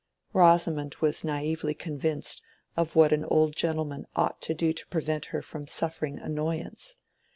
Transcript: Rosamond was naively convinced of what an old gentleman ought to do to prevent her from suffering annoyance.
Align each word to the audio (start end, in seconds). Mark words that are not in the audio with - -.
Rosamond 0.33 0.95
was 0.99 1.23
naively 1.23 1.75
convinced 1.75 2.41
of 2.75 2.95
what 2.95 3.11
an 3.13 3.23
old 3.25 3.55
gentleman 3.55 4.07
ought 4.15 4.41
to 4.41 4.55
do 4.55 4.73
to 4.73 4.87
prevent 4.87 5.25
her 5.25 5.43
from 5.43 5.67
suffering 5.67 6.17
annoyance. 6.17 6.95